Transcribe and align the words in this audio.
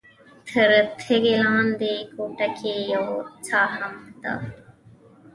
تر 0.49 0.71
تیږې 0.99 1.35
لاندې 1.43 1.93
کوټه 2.13 2.47
کې 2.57 2.73
یوه 2.93 3.15
څاه 3.45 3.67
هم 3.75 3.95
ده. 4.21 4.33